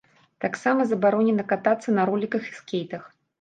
[0.45, 3.07] Таксама забаронена катацца на роліках і скейтах.